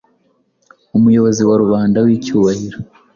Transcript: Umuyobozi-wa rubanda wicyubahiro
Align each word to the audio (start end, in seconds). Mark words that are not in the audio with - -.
Umuyobozi-wa 0.97 1.53
rubanda 1.63 1.97
wicyubahiro 2.05 2.77